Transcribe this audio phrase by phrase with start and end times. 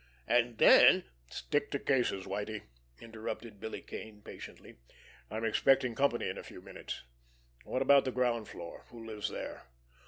[0.27, 2.63] An' den——" "Stick to cases, Whitie,"
[2.99, 4.77] interrupted Billy Kane patiently.
[5.29, 7.03] "I'm expecting company in a few minutes.
[7.65, 8.85] What about the ground floor?
[8.89, 9.67] Who lives there?"